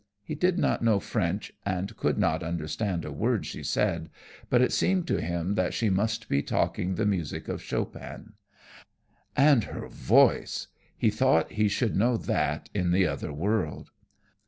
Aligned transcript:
He 0.23 0.33
did 0.33 0.57
not 0.57 0.81
know 0.83 0.99
French, 0.99 1.53
and 1.63 1.95
could 1.95 2.17
not 2.17 2.41
understand 2.41 3.05
a 3.05 3.11
word 3.11 3.45
she 3.45 3.61
said, 3.61 4.09
but 4.49 4.59
it 4.59 4.71
seemed 4.71 5.05
to 5.05 5.21
him 5.21 5.53
that 5.53 5.75
she 5.75 5.91
must 5.91 6.27
be 6.27 6.41
talking 6.41 6.95
the 6.95 7.05
music 7.05 7.47
of 7.47 7.61
Chopin. 7.61 8.33
And 9.37 9.65
her 9.65 9.87
voice, 9.87 10.69
he 10.97 11.11
thought 11.11 11.51
he 11.51 11.67
should 11.67 11.95
know 11.95 12.17
that 12.17 12.67
in 12.73 12.91
the 12.91 13.05
other 13.05 13.31
world. 13.31 13.91